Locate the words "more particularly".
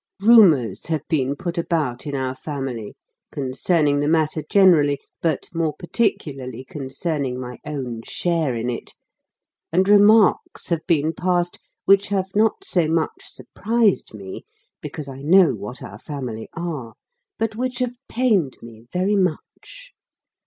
5.53-6.63